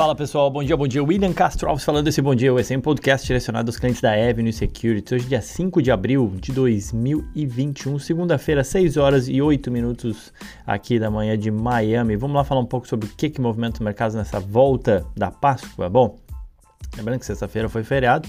Fala 0.00 0.14
pessoal, 0.14 0.50
bom 0.50 0.64
dia, 0.64 0.74
bom 0.74 0.88
dia. 0.88 1.04
William 1.04 1.30
Castro 1.30 1.68
Alves 1.68 1.84
falando 1.84 2.08
esse 2.08 2.22
bom 2.22 2.34
dia. 2.34 2.48
É 2.48 2.78
um 2.78 2.80
podcast 2.80 3.26
direcionado 3.26 3.68
aos 3.68 3.76
clientes 3.78 4.00
da 4.00 4.14
Avenue 4.14 4.50
Security. 4.50 5.14
Hoje, 5.14 5.26
dia 5.26 5.42
5 5.42 5.82
de 5.82 5.90
abril 5.90 6.32
de 6.40 6.52
2021, 6.52 7.98
segunda-feira, 7.98 8.64
6 8.64 8.96
horas 8.96 9.28
e 9.28 9.42
8 9.42 9.70
minutos 9.70 10.32
aqui 10.66 10.98
da 10.98 11.10
manhã 11.10 11.36
de 11.36 11.50
Miami. 11.50 12.16
Vamos 12.16 12.34
lá 12.34 12.44
falar 12.44 12.62
um 12.62 12.66
pouco 12.66 12.88
sobre 12.88 13.08
o 13.08 13.10
que, 13.14 13.28
que 13.28 13.42
movimenta 13.42 13.82
o 13.82 13.84
mercado 13.84 14.16
nessa 14.16 14.40
volta 14.40 15.04
da 15.14 15.30
Páscoa. 15.30 15.90
Bom, 15.90 16.18
lembrando 16.96 17.18
que 17.18 17.26
sexta-feira 17.26 17.68
foi 17.68 17.84
feriado. 17.84 18.26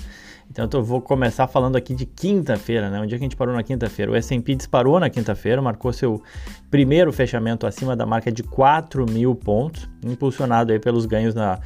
Então 0.52 0.68
eu 0.74 0.84
vou 0.84 1.00
começar 1.00 1.48
falando 1.48 1.78
aqui 1.78 1.96
de 1.96 2.06
quinta-feira, 2.06 2.90
né? 2.90 3.00
Onde 3.00 3.16
é 3.16 3.18
que 3.18 3.24
a 3.24 3.26
gente 3.26 3.38
parou 3.38 3.56
na 3.56 3.64
quinta-feira? 3.64 4.12
O 4.12 4.16
S&P 4.16 4.56
disparou 4.56 5.00
na 5.00 5.10
quinta-feira, 5.10 5.62
marcou 5.62 5.94
seu 5.94 6.22
primeiro 6.70 7.14
fechamento 7.14 7.66
acima 7.66 7.96
da 7.96 8.06
marca 8.06 8.30
de 8.30 8.44
4 8.44 9.06
mil 9.10 9.34
pontos, 9.34 9.90
impulsionado 10.06 10.74
aí 10.74 10.80
pelos 10.80 11.06
ganhos 11.06 11.34
na 11.34 11.60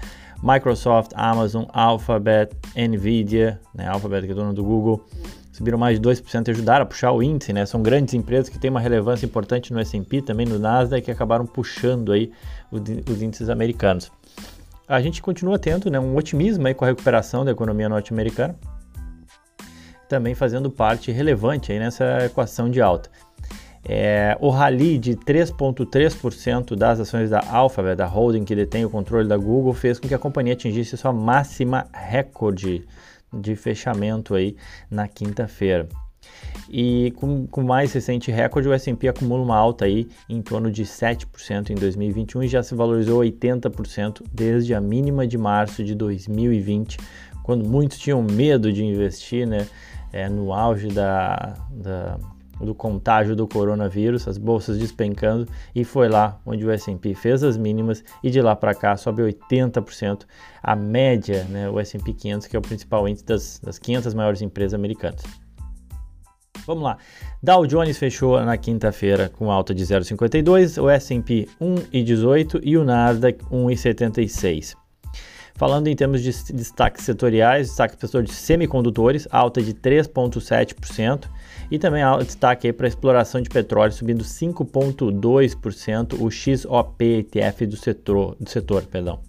Microsoft, 0.44 1.12
Amazon, 1.16 1.66
Alphabet, 1.74 2.56
Nvidia, 2.76 3.60
né? 3.74 3.88
Alphabet 3.88 4.28
que 4.28 4.32
é 4.32 4.36
dona 4.36 4.54
do 4.54 4.64
Google, 4.64 5.04
subiram 5.52 5.80
mais 5.80 6.00
de 6.00 6.08
2% 6.08 6.48
e 6.48 6.52
ajudaram 6.52 6.84
a 6.84 6.86
puxar 6.86 7.12
o 7.12 7.24
índice, 7.24 7.52
né? 7.52 7.66
São 7.66 7.82
grandes 7.82 8.14
empresas 8.14 8.50
que 8.50 8.60
têm 8.60 8.70
uma 8.70 8.80
relevância 8.80 9.26
importante 9.26 9.74
no 9.74 9.80
S&P, 9.80 10.22
também 10.22 10.46
no 10.46 10.60
Nasdaq, 10.60 11.06
que 11.06 11.12
acabaram 11.12 11.48
puxando 11.48 12.12
aí 12.12 12.32
os 12.72 13.20
índices 13.20 13.50
americanos. 13.50 14.12
A 14.88 15.02
gente 15.02 15.20
continua 15.24 15.58
tendo 15.58 15.90
né, 15.90 16.00
um 16.00 16.16
otimismo 16.16 16.68
aí 16.68 16.74
com 16.76 16.86
a 16.86 16.88
recuperação 16.90 17.44
da 17.44 17.50
economia 17.50 17.90
norte-americana, 17.90 18.56
também 20.08 20.36
fazendo 20.36 20.70
parte 20.70 21.12
relevante 21.12 21.72
aí 21.72 21.80
nessa 21.80 22.26
equação 22.26 22.70
de 22.70 22.82
alta. 22.82 23.10
É, 23.88 24.36
o 24.42 24.50
rally 24.50 24.98
de 24.98 25.16
3,3% 25.16 26.76
das 26.76 27.00
ações 27.00 27.30
da 27.30 27.44
Alphabet, 27.48 27.96
da 27.96 28.08
holding 28.08 28.44
que 28.44 28.56
detém 28.56 28.84
o 28.84 28.90
controle 28.90 29.28
da 29.28 29.38
Google, 29.38 29.74
fez 29.74 30.00
com 30.00 30.08
que 30.08 30.14
a 30.16 30.20
companhia 30.20 30.54
atingisse 30.54 30.98
sua 30.98 31.14
máxima 31.14 31.88
recorde 31.94 32.84
de 33.32 33.56
fechamento 33.56 34.34
aí 34.34 34.56
na 34.90 35.08
quinta-feira. 35.08 35.88
E 36.68 37.14
com, 37.18 37.46
com 37.46 37.62
mais 37.62 37.94
recente 37.94 38.32
recorde, 38.32 38.68
o 38.68 38.74
S&P 38.74 39.08
acumula 39.08 39.44
uma 39.44 39.56
alta 39.56 39.86
aí 39.86 40.08
em 40.28 40.42
torno 40.42 40.72
de 40.72 40.84
7% 40.84 41.70
em 41.70 41.76
2021 41.76 42.44
e 42.44 42.48
já 42.48 42.64
se 42.64 42.74
valorizou 42.74 43.22
80% 43.22 44.24
desde 44.34 44.74
a 44.74 44.82
mínima 44.82 45.28
de 45.28 45.38
março 45.38 45.84
de 45.84 45.94
2020, 45.94 46.98
quando 47.44 47.64
muitos 47.64 48.00
tinham 48.00 48.24
medo 48.24 48.74
de 48.74 48.84
investir, 48.84 49.48
né? 49.48 49.68
É, 50.16 50.30
no 50.30 50.54
auge 50.54 50.88
da, 50.88 51.56
da, 51.70 52.18
do 52.62 52.74
contágio 52.74 53.36
do 53.36 53.46
coronavírus, 53.46 54.26
as 54.30 54.38
bolsas 54.38 54.80
despencando, 54.80 55.46
e 55.76 55.84
foi 55.84 56.08
lá 56.08 56.40
onde 56.46 56.66
o 56.66 56.72
S&P 56.72 57.14
fez 57.14 57.44
as 57.44 57.58
mínimas 57.58 58.02
e 58.24 58.32
de 58.32 58.42
lá 58.42 58.56
para 58.56 58.74
cá 58.74 58.96
sobe 58.96 59.22
80%, 59.24 60.22
a 60.64 60.74
média, 60.74 61.44
né, 61.50 61.70
o 61.70 61.78
S&P 61.82 62.14
500, 62.14 62.48
que 62.48 62.56
é 62.56 62.60
o 62.60 62.62
principal 62.62 63.06
índice 63.10 63.26
das, 63.26 63.60
das 63.60 63.78
500 63.78 64.14
maiores 64.14 64.42
empresas 64.42 64.74
americanas. 64.74 65.22
Vamos 66.66 66.84
lá. 66.84 66.98
Dow 67.44 67.68
Jones 67.68 67.98
fechou 67.98 68.42
na 68.44 68.58
quinta-feira 68.58 69.30
com 69.30 69.52
alta 69.52 69.76
de 69.76 69.84
0,52, 69.84 70.82
o 70.82 70.90
S&P 70.90 71.48
1,18 71.62 72.62
e 72.64 72.78
o 72.78 72.86
Nasdaq 72.86 73.44
1,76. 73.52 74.76
Falando 75.58 75.88
em 75.88 75.96
termos 75.96 76.22
de 76.22 76.32
destaques 76.54 77.06
setoriais, 77.06 77.70
destaque 77.70 77.98
setor 77.98 78.24
de 78.24 78.34
semicondutores, 78.34 79.26
alta 79.32 79.62
de 79.62 79.74
3,7%, 79.74 81.30
e 81.72 81.80
também 81.80 82.04
destaque 82.20 82.74
para 82.74 82.88
a 82.88 82.90
exploração 82.90 83.42
de 83.42 83.50
petróleo, 83.50 83.94
subindo 83.94 84.22
5,2%, 84.22 86.20
o 86.20 86.30
XOP 86.30 87.06
ETF 87.06 87.68
do 87.68 87.78
setor. 87.78 88.36
Do 88.38 88.50
setor 88.50 88.84
perdão. 88.84 89.22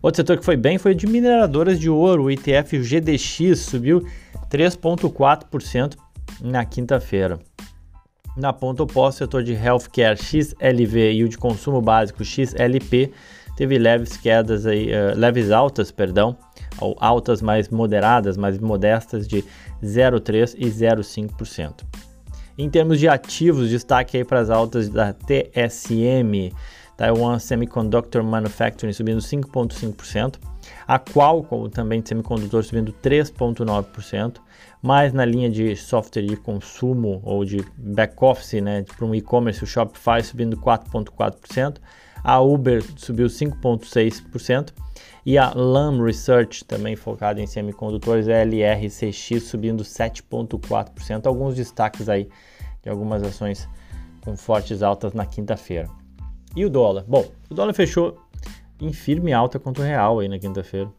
Outro 0.00 0.16
setor 0.16 0.38
que 0.38 0.44
foi 0.44 0.56
bem 0.56 0.78
foi 0.78 0.92
o 0.92 0.94
de 0.94 1.06
mineradoras 1.06 1.78
de 1.78 1.90
ouro, 1.90 2.24
o 2.24 2.30
ETF 2.30 2.78
GDX 2.78 3.58
subiu 3.58 4.06
3,4% 4.50 5.94
na 6.40 6.64
quinta-feira. 6.64 7.38
Na 8.34 8.52
ponta 8.52 8.84
oposta, 8.84 9.24
o 9.24 9.26
setor 9.26 9.42
de 9.42 9.52
healthcare 9.52 10.16
XLV 10.16 11.12
e 11.12 11.24
o 11.24 11.28
de 11.28 11.36
consumo 11.36 11.82
básico 11.82 12.24
XLP 12.24 13.12
teve 13.58 13.76
leves 13.76 14.16
quedas 14.16 14.66
aí, 14.66 14.86
uh, 14.92 15.18
leves 15.18 15.50
altas, 15.50 15.90
perdão, 15.90 16.36
ou 16.80 16.96
altas 17.00 17.42
mais 17.42 17.68
moderadas, 17.68 18.36
mais 18.36 18.56
modestas 18.56 19.26
de 19.26 19.44
0,3 19.82 20.54
e 20.56 20.66
0,5%. 20.66 21.84
Em 22.56 22.70
termos 22.70 23.00
de 23.00 23.08
ativos, 23.08 23.68
destaque 23.68 24.16
aí 24.16 24.24
para 24.24 24.38
as 24.38 24.48
altas 24.48 24.88
da 24.88 25.12
TSM, 25.12 26.52
Taiwan 26.96 27.40
Semiconductor 27.40 28.22
Manufacturing 28.22 28.92
subindo 28.92 29.18
5,5%, 29.18 30.36
a 30.86 30.96
Qualcomm 31.00 31.68
também 31.68 32.00
de 32.00 32.10
semicondutor 32.10 32.62
subindo 32.62 32.92
3,9%, 33.02 34.36
mais 34.80 35.12
na 35.12 35.24
linha 35.24 35.50
de 35.50 35.74
software 35.74 36.22
de 36.22 36.36
consumo 36.36 37.20
ou 37.24 37.44
de 37.44 37.64
back-office, 37.76 38.62
né, 38.62 38.84
para 38.96 39.04
um 39.04 39.16
e-commerce, 39.16 39.64
o 39.64 39.66
Shopify 39.66 40.22
subindo 40.22 40.56
4,4%, 40.56 41.78
a 42.22 42.40
Uber 42.40 42.82
subiu 42.96 43.26
5,6% 43.26 44.72
e 45.24 45.36
a 45.36 45.52
Lam 45.54 46.02
Research, 46.02 46.64
também 46.64 46.96
focada 46.96 47.40
em 47.40 47.46
semicondutores, 47.46 48.26
LRCX, 48.28 49.42
subindo 49.42 49.84
7,4%. 49.84 51.26
Alguns 51.26 51.54
destaques 51.54 52.08
aí 52.08 52.28
de 52.82 52.88
algumas 52.88 53.22
ações 53.22 53.68
com 54.24 54.36
fortes 54.36 54.82
altas 54.82 55.12
na 55.12 55.26
quinta-feira. 55.26 55.88
E 56.56 56.64
o 56.64 56.70
dólar? 56.70 57.04
Bom, 57.06 57.26
o 57.50 57.54
dólar 57.54 57.74
fechou 57.74 58.18
em 58.80 58.92
firme 58.92 59.32
alta 59.32 59.58
contra 59.58 59.82
o 59.82 59.86
real 59.86 60.18
aí 60.20 60.28
na 60.28 60.38
quinta-feira. 60.38 60.90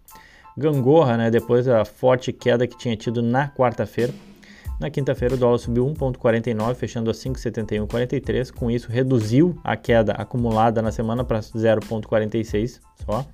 Gangorra, 0.57 1.17
né, 1.17 1.31
depois 1.31 1.65
da 1.65 1.85
forte 1.85 2.33
queda 2.33 2.67
que 2.67 2.77
tinha 2.77 2.95
tido 2.95 3.21
na 3.21 3.49
quarta-feira, 3.49 4.13
na 4.79 4.89
quinta-feira, 4.89 5.35
o 5.35 5.37
dólar 5.37 5.57
subiu 5.57 5.85
1,49, 5.85 6.75
fechando 6.75 7.09
a 7.09 7.13
5,7143. 7.13 8.51
Com 8.51 8.71
isso, 8.71 8.89
reduziu 8.89 9.59
a 9.63 9.75
queda 9.75 10.13
acumulada 10.13 10.81
na 10.81 10.91
semana 10.91 11.23
para 11.23 11.39
0,46 11.39 12.79
só. 13.05 13.25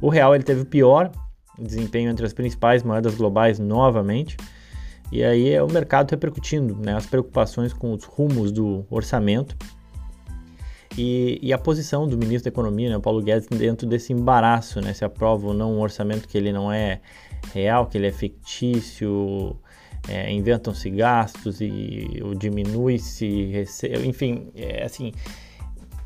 O 0.00 0.08
real 0.08 0.34
ele 0.34 0.44
teve 0.44 0.62
o 0.62 0.66
pior 0.66 1.10
desempenho 1.58 2.10
entre 2.10 2.26
as 2.26 2.32
principais 2.32 2.82
moedas 2.82 3.14
globais 3.14 3.58
novamente. 3.58 4.36
E 5.10 5.22
aí 5.22 5.50
é 5.50 5.62
o 5.62 5.70
mercado 5.70 6.10
repercutindo 6.10 6.76
né, 6.76 6.94
as 6.94 7.06
preocupações 7.06 7.72
com 7.72 7.92
os 7.92 8.04
rumos 8.04 8.50
do 8.50 8.84
orçamento 8.90 9.56
e, 10.96 11.40
e, 11.42 11.52
a 11.52 11.58
posição 11.58 12.06
do 12.06 12.16
ministro 12.16 12.44
da 12.44 12.54
Economia, 12.54 12.88
né, 12.88 12.98
Paulo 13.00 13.20
Guedes, 13.20 13.48
dentro 13.48 13.86
desse 13.86 14.12
embaraço, 14.12 14.80
né, 14.80 14.92
se 14.92 15.04
aprova 15.04 15.48
ou 15.48 15.54
não 15.54 15.72
um 15.72 15.80
orçamento 15.80 16.28
que 16.28 16.38
ele 16.38 16.52
não 16.52 16.72
é 16.72 17.00
real, 17.52 17.86
que 17.86 17.98
ele 17.98 18.06
é 18.06 18.12
fictício, 18.12 19.56
é, 20.08 20.30
inventam-se 20.30 20.90
gastos 20.90 21.60
e 21.60 22.22
diminui-se, 22.38 23.52
enfim, 24.04 24.48
é, 24.54 24.84
assim, 24.84 25.12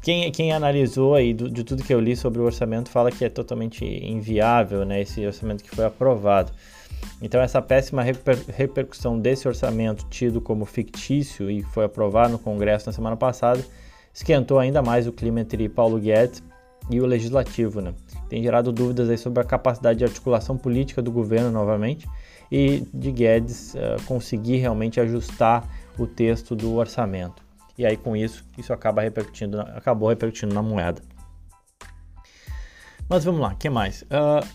quem, 0.02 0.30
quem 0.30 0.52
analisou 0.52 1.14
aí 1.14 1.34
do, 1.34 1.50
de 1.50 1.64
tudo 1.64 1.82
que 1.82 1.92
eu 1.92 2.00
li 2.00 2.16
sobre 2.16 2.40
o 2.40 2.44
orçamento 2.44 2.88
fala 2.88 3.10
que 3.10 3.24
é 3.24 3.28
totalmente 3.28 3.84
inviável, 3.84 4.84
né, 4.84 5.00
esse 5.02 5.24
orçamento 5.26 5.64
que 5.64 5.70
foi 5.70 5.84
aprovado. 5.84 6.52
Então 7.20 7.40
essa 7.40 7.60
péssima 7.60 8.02
reper, 8.02 8.38
repercussão 8.48 9.18
desse 9.18 9.46
orçamento 9.46 10.06
tido 10.08 10.40
como 10.40 10.64
fictício 10.64 11.50
e 11.50 11.62
foi 11.62 11.84
aprovado 11.84 12.32
no 12.32 12.38
Congresso 12.38 12.86
na 12.86 12.92
semana 12.92 13.16
passada 13.16 13.64
esquentou 14.18 14.58
ainda 14.58 14.82
mais 14.82 15.06
o 15.06 15.12
clima 15.12 15.40
entre 15.40 15.68
Paulo 15.68 15.98
Guedes 15.98 16.42
e 16.90 17.00
o 17.00 17.06
legislativo, 17.06 17.80
né? 17.80 17.94
Tem 18.28 18.42
gerado 18.42 18.72
dúvidas 18.72 19.08
aí 19.08 19.18
sobre 19.18 19.40
a 19.40 19.44
capacidade 19.44 19.98
de 19.98 20.04
articulação 20.04 20.56
política 20.56 21.00
do 21.00 21.12
governo 21.12 21.50
novamente 21.50 22.08
e 22.50 22.86
de 22.92 23.12
Guedes 23.12 23.74
uh, 23.74 24.02
conseguir 24.06 24.56
realmente 24.56 25.00
ajustar 25.00 25.68
o 25.98 26.06
texto 26.06 26.54
do 26.54 26.74
orçamento. 26.74 27.42
E 27.76 27.86
aí 27.86 27.96
com 27.96 28.16
isso, 28.16 28.44
isso 28.56 28.72
acaba 28.72 29.02
repercutindo, 29.02 29.60
acabou 29.60 30.08
repercutindo 30.08 30.54
na 30.54 30.62
moeda. 30.62 31.00
Mas 33.08 33.24
vamos 33.24 33.40
lá, 33.40 33.52
o 33.52 33.56
que 33.56 33.70
mais? 33.70 34.02
Uh, 34.02 34.46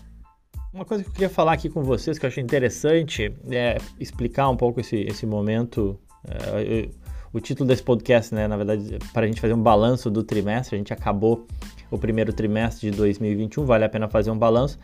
uma 0.72 0.84
coisa 0.84 1.04
que 1.04 1.08
eu 1.10 1.12
queria 1.12 1.30
falar 1.30 1.52
aqui 1.52 1.68
com 1.68 1.82
vocês 1.82 2.18
que 2.18 2.26
eu 2.26 2.28
achei 2.28 2.42
interessante 2.42 3.32
é 3.50 3.78
explicar 3.98 4.48
um 4.48 4.56
pouco 4.56 4.80
esse, 4.80 4.96
esse 4.96 5.24
momento. 5.24 5.98
Uh, 6.24 6.92
o 7.32 7.40
título 7.40 7.68
desse 7.68 7.82
podcast, 7.82 8.32
né, 8.32 8.46
na 8.46 8.56
verdade, 8.56 8.96
para 9.12 9.24
a 9.24 9.26
gente 9.26 9.40
fazer 9.40 9.54
um 9.54 9.62
balanço 9.62 10.08
do 10.08 10.22
trimestre. 10.22 10.76
A 10.76 10.78
gente 10.78 10.92
acabou 10.92 11.48
o 11.90 11.98
primeiro 11.98 12.32
trimestre 12.32 12.90
de 12.90 12.96
2021, 12.96 13.64
vale 13.64 13.84
a 13.84 13.88
pena 13.88 14.08
fazer 14.08 14.30
um 14.30 14.38
balanço. 14.38 14.78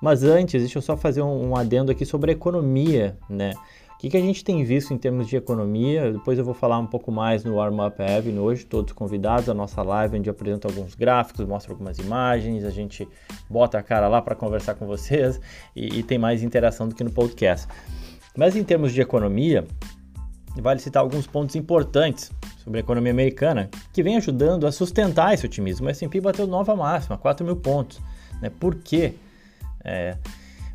Mas 0.00 0.22
antes, 0.22 0.60
deixa 0.60 0.78
eu 0.78 0.82
só 0.82 0.96
fazer 0.96 1.22
um, 1.22 1.50
um 1.50 1.56
adendo 1.56 1.90
aqui 1.90 2.04
sobre 2.04 2.30
a 2.30 2.34
economia, 2.34 3.16
né? 3.28 3.54
O 3.96 3.98
que, 3.98 4.10
que, 4.10 4.16
a 4.18 4.20
gente 4.20 4.44
tem 4.44 4.62
visto 4.62 4.92
em 4.92 4.98
termos 4.98 5.26
de 5.26 5.36
economia? 5.36 6.12
Depois 6.12 6.38
eu 6.38 6.44
vou 6.44 6.52
falar 6.52 6.78
um 6.78 6.86
pouco 6.86 7.10
mais 7.10 7.44
no 7.44 7.54
Warm 7.54 7.80
Up 7.80 8.02
Avenue 8.02 8.40
hoje, 8.40 8.66
todos 8.66 8.92
convidados 8.92 9.48
à 9.48 9.54
nossa 9.54 9.82
live, 9.82 10.18
onde 10.18 10.28
eu 10.28 10.32
apresento 10.32 10.68
alguns 10.68 10.94
gráficos, 10.94 11.46
mostro 11.46 11.72
algumas 11.72 11.98
imagens, 11.98 12.62
a 12.62 12.70
gente 12.70 13.08
bota 13.48 13.78
a 13.78 13.82
cara 13.82 14.06
lá 14.06 14.20
para 14.20 14.34
conversar 14.34 14.74
com 14.74 14.86
vocês 14.86 15.40
e, 15.74 16.00
e, 16.00 16.02
tem 16.02 16.18
mais 16.18 16.42
interação 16.42 16.86
do 16.86 16.94
que 16.94 17.02
no 17.02 17.10
podcast. 17.10 17.66
Mas 18.36 18.54
em 18.54 18.62
termos 18.62 18.92
de 18.92 19.00
economia, 19.00 19.66
vale 20.60 20.78
citar 20.78 21.02
alguns 21.02 21.26
pontos 21.26 21.56
importantes 21.56 22.30
sobre 22.62 22.80
a 22.80 22.82
economia 22.82 23.12
americana 23.12 23.70
que 23.94 24.02
vem 24.02 24.18
ajudando 24.18 24.66
a 24.66 24.72
sustentar 24.72 25.32
esse 25.32 25.46
otimismo. 25.46 25.86
O 25.86 25.90
S&P 25.90 26.20
bateu 26.20 26.46
nova 26.46 26.76
máxima, 26.76 27.16
4 27.16 27.46
mil 27.46 27.56
pontos 27.56 27.98
Né? 28.42 28.50
Por 28.50 28.74
quê? 28.74 29.14
É, 29.86 30.16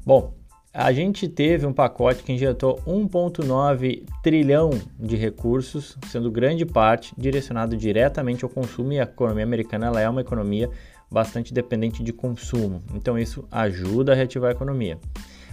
bom, 0.05 0.33
a 0.73 0.93
gente 0.93 1.27
teve 1.27 1.65
um 1.65 1.73
pacote 1.73 2.23
que 2.23 2.31
injetou 2.31 2.81
1,9 2.87 4.05
trilhão 4.23 4.69
de 4.97 5.17
recursos, 5.17 5.97
sendo 6.07 6.31
grande 6.31 6.65
parte 6.65 7.13
direcionado 7.17 7.75
diretamente 7.75 8.45
ao 8.45 8.49
consumo 8.49 8.93
e 8.93 8.99
a 8.99 9.03
economia 9.03 9.43
americana 9.43 9.87
ela 9.87 9.99
é 9.99 10.07
uma 10.07 10.21
economia 10.21 10.69
bastante 11.11 11.53
dependente 11.53 12.01
de 12.01 12.13
consumo. 12.13 12.81
Então 12.93 13.19
isso 13.19 13.45
ajuda 13.51 14.13
a 14.13 14.15
reativar 14.15 14.49
a 14.49 14.53
economia. 14.53 14.97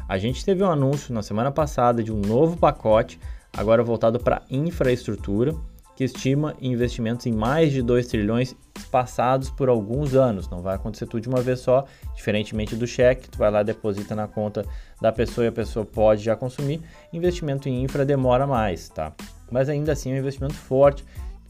A 0.08 0.16
gente 0.18 0.44
teve 0.44 0.62
um 0.62 0.70
anúncio 0.70 1.12
na 1.12 1.20
semana 1.20 1.50
passada 1.50 2.00
de 2.00 2.12
um 2.12 2.20
novo 2.20 2.56
pacote, 2.56 3.18
agora 3.52 3.82
voltado 3.82 4.20
para 4.20 4.42
infraestrutura, 4.48 5.52
que 5.98 6.04
estima 6.04 6.54
investimentos 6.60 7.26
em 7.26 7.32
mais 7.32 7.72
de 7.72 7.82
2 7.82 8.06
trilhões 8.06 8.54
passados 8.88 9.50
por 9.50 9.68
alguns 9.68 10.14
anos. 10.14 10.48
Não 10.48 10.62
vai 10.62 10.76
acontecer 10.76 11.06
tudo 11.06 11.22
de 11.22 11.28
uma 11.28 11.42
vez 11.42 11.58
só, 11.58 11.86
diferentemente 12.14 12.76
do 12.76 12.86
cheque, 12.86 13.28
tu 13.28 13.36
vai 13.36 13.50
lá 13.50 13.64
deposita 13.64 14.14
na 14.14 14.28
conta 14.28 14.64
da 15.02 15.10
pessoa 15.10 15.46
e 15.46 15.48
a 15.48 15.52
pessoa 15.52 15.84
pode 15.84 16.22
já 16.22 16.36
consumir. 16.36 16.80
Investimento 17.12 17.68
em 17.68 17.82
infra 17.82 18.04
demora 18.04 18.46
mais, 18.46 18.88
tá? 18.88 19.12
Mas 19.50 19.68
ainda 19.68 19.90
assim 19.90 20.12
é 20.12 20.14
um 20.14 20.18
investimento 20.18 20.54
forte, 20.54 21.04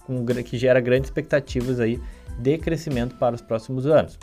com, 0.07 0.25
que 0.25 0.57
gera 0.57 0.81
grandes 0.81 1.11
expectativas 1.11 1.79
aí 1.79 2.01
de 2.39 2.57
crescimento 2.57 3.17
para 3.17 3.35
os 3.35 3.43
próximos 3.43 3.85
anos. 3.85 4.19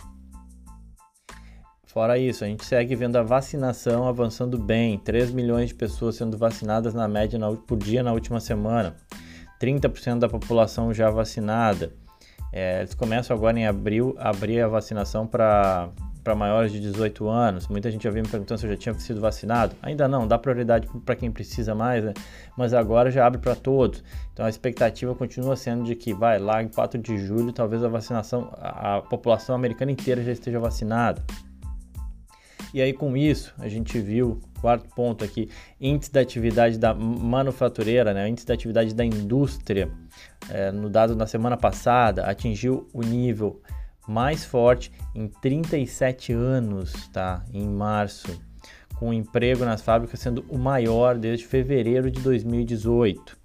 Fora 1.86 2.18
isso, 2.18 2.44
a 2.44 2.48
gente 2.48 2.66
segue 2.66 2.95
vendo 2.95 3.16
a 3.18 3.22
vacinação 3.22 4.07
avançando 4.07 4.57
bem, 4.57 4.98
3 4.98 5.31
milhões 5.31 5.69
de 5.69 5.75
pessoas 5.75 6.16
sendo 6.16 6.36
vacinadas 6.36 6.95
na 6.95 7.07
média 7.07 7.39
por 7.68 7.77
dia 7.77 8.01
na 8.01 8.12
última 8.12 8.39
semana. 8.39 8.95
30% 9.60 10.19
da 10.19 10.30
população 10.30 10.94
já 10.94 11.10
vacinada. 11.10 11.92
É, 12.52 12.80
eles 12.80 12.94
começam 12.94 13.36
agora 13.36 13.60
em 13.60 13.68
abril 13.68 14.16
a 14.18 14.30
abrir 14.30 14.62
a 14.62 14.68
vacinação 14.68 15.28
para 15.28 15.92
maiores 16.38 16.72
de 16.72 16.80
18 16.80 17.28
anos. 17.28 17.68
Muita 17.68 17.92
gente 17.92 18.06
já 18.06 18.10
veio 18.10 18.24
me 18.24 18.31
perguntando 18.31 18.60
se 18.60 18.66
eu 18.66 18.72
já 18.72 18.78
tinha 18.78 18.96
sido 18.98 19.19
vacinado. 19.19 19.75
Ainda 19.81 20.07
não, 20.07 20.25
dá 20.25 20.38
prioridade 20.38 20.88
para 21.06 21.18
quem 21.18 21.30
precisa 21.30 21.75
mais, 21.75 22.06
né? 22.06 22.13
mas 22.57 22.74
agora 22.74 23.12
já 23.12 23.28
abre 23.28 23.40
para 23.40 23.56
todos. 23.56 24.02
Então 24.31 24.46
a 24.46 24.50
expectativa 24.50 25.13
continua 25.13 25.58
sendo 25.58 25.84
de 25.84 25.96
que 25.96 26.13
vai 26.13 26.40
lá 26.40 26.63
em 26.63 26.69
4 26.69 26.98
de 27.01 27.18
julho, 27.18 27.51
talvez 27.51 27.84
a 27.84 27.90
vacinação, 27.90 28.50
a, 28.54 28.98
a 28.98 29.01
população 29.01 29.54
americana 29.54 29.92
inteira 29.92 30.24
já 30.24 30.31
esteja 30.31 30.58
vacinada. 30.60 31.22
E 32.74 32.81
aí 32.81 32.94
com 32.94 33.18
isso 33.18 33.54
a 33.60 33.68
gente 33.68 34.00
viu, 34.00 34.40
quarto 34.65 34.89
ponto 34.95 35.23
aqui, 35.23 35.47
índice 35.79 36.12
da 36.12 36.21
atividade 36.21 36.79
da 36.79 36.91
manufatureira, 36.91 38.15
né, 38.15 38.27
índice 38.27 38.47
da 38.47 38.56
atividade 38.56 38.95
da 38.95 39.06
indústria, 39.06 39.91
é, 40.50 40.71
no 40.71 40.89
dado 40.89 41.15
na 41.15 41.27
semana 41.27 41.56
passada, 41.56 42.25
atingiu 42.25 42.89
o 42.91 43.01
nível 43.01 43.62
mais 44.07 44.44
forte 44.44 44.91
em 45.13 45.27
37 45.27 46.33
anos, 46.33 47.07
tá? 47.09 47.45
Em 47.53 47.67
março, 47.67 48.41
com 48.95 49.09
o 49.09 49.13
emprego 49.13 49.63
nas 49.65 49.81
fábricas 49.81 50.19
sendo 50.19 50.44
o 50.50 50.57
maior 50.57 51.15
desde 51.15 51.45
fevereiro 51.45 52.09
de 52.09 52.19
2018. 52.21 53.38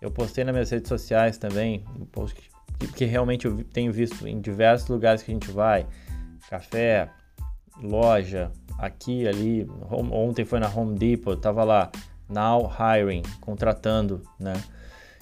Eu 0.00 0.10
postei 0.10 0.42
nas 0.42 0.54
minhas 0.54 0.70
redes 0.70 0.88
sociais 0.88 1.36
também, 1.36 1.84
um 2.00 2.06
post 2.06 2.34
que, 2.78 2.86
que 2.92 3.04
realmente 3.04 3.44
eu 3.44 3.62
tenho 3.62 3.92
visto 3.92 4.26
em 4.26 4.40
diversos 4.40 4.88
lugares 4.88 5.22
que 5.22 5.30
a 5.30 5.34
gente 5.34 5.50
vai, 5.50 5.86
café, 6.48 7.10
loja, 7.82 8.50
aqui, 8.78 9.26
ali. 9.26 9.68
Ontem 9.90 10.44
foi 10.44 10.60
na 10.60 10.68
Home 10.68 10.96
Depot, 10.96 11.36
tava 11.36 11.64
lá, 11.64 11.90
now 12.28 12.70
hiring, 12.70 13.22
contratando, 13.40 14.22
né? 14.38 14.54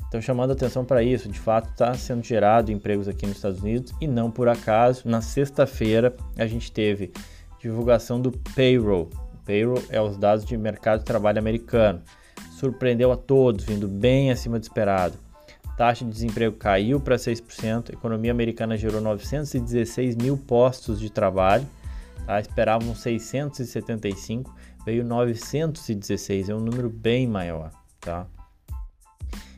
Então, 0.09 0.21
chamando 0.21 0.53
atenção 0.53 0.85
para 0.85 1.03
isso, 1.03 1.29
de 1.29 1.39
fato, 1.39 1.71
está 1.71 1.93
sendo 1.95 2.23
gerado 2.23 2.71
empregos 2.71 3.09
aqui 3.09 3.27
nos 3.27 3.37
Estados 3.37 3.61
Unidos 3.61 3.93
e 4.01 4.07
não 4.07 4.31
por 4.31 4.49
acaso. 4.49 5.09
Na 5.09 5.21
sexta-feira, 5.21 6.15
a 6.37 6.47
gente 6.47 6.71
teve 6.71 7.13
divulgação 7.61 8.21
do 8.21 8.31
payroll. 8.55 9.11
O 9.35 9.45
payroll 9.45 9.83
é 9.91 10.01
os 10.01 10.17
dados 10.17 10.45
de 10.45 10.57
mercado 10.57 11.01
de 11.01 11.05
trabalho 11.05 11.39
americano. 11.39 12.03
Surpreendeu 12.53 13.11
a 13.11 13.17
todos, 13.17 13.65
vindo 13.65 13.89
bem 13.89 14.31
acima 14.31 14.59
do 14.61 14.63
esperado. 14.63 15.15
Taxa 15.77 16.05
de 16.05 16.11
desemprego 16.11 16.57
caiu 16.57 17.01
para 17.01 17.17
6%, 17.17 17.91
a 17.91 17.93
economia 17.93 18.31
americana 18.31 18.79
gerou 18.79 19.01
916 19.01 20.17
mil 20.17 20.39
postos 20.39 20.99
de 20.99 21.11
trabalho 21.11 21.67
Tá? 22.27 22.41
Esperavam 22.41 22.95
675, 22.95 24.55
veio 24.85 25.05
916, 25.05 26.49
é 26.49 26.55
um 26.55 26.61
número 26.61 26.91
bem 26.91 27.27
maior. 27.27 27.71
Tá? 28.01 28.27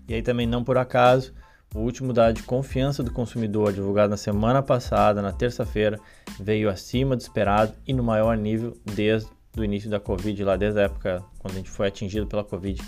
E 0.06 0.14
aí 0.14 0.22
também 0.22 0.46
não 0.46 0.62
por 0.62 0.78
acaso, 0.78 1.34
o 1.74 1.80
último 1.80 2.12
dado 2.12 2.34
de 2.34 2.42
confiança 2.42 3.02
do 3.02 3.10
consumidor 3.10 3.72
divulgado 3.72 4.10
na 4.10 4.16
semana 4.16 4.62
passada, 4.62 5.20
na 5.20 5.32
terça-feira, 5.32 5.98
veio 6.38 6.70
acima 6.70 7.16
do 7.16 7.20
esperado 7.20 7.74
e 7.86 7.92
no 7.92 8.02
maior 8.02 8.36
nível 8.36 8.76
desde 8.84 9.28
o 9.56 9.64
início 9.64 9.90
da 9.90 9.98
Covid, 9.98 10.44
lá 10.44 10.56
desde 10.56 10.80
a 10.80 10.84
época 10.84 11.22
quando 11.38 11.54
a 11.54 11.56
gente 11.56 11.70
foi 11.70 11.88
atingido 11.88 12.26
pela 12.26 12.44
Covid 12.44 12.80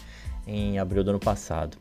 em 0.46 0.78
abril 0.78 1.02
do 1.04 1.10
ano 1.10 1.20
passado. 1.20 1.76